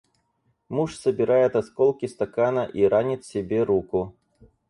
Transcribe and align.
Муж 0.67 0.95
собирает 0.95 1.55
осколки 1.55 2.07
стакана 2.07 2.61
и 2.65 2.83
ранит 2.85 3.23
себе 3.23 3.61
руку. 3.61 4.15